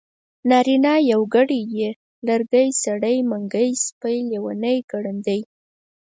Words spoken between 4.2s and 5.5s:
لېوانی ګړندی